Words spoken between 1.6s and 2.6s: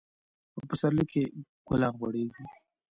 ګلان غوړيږي.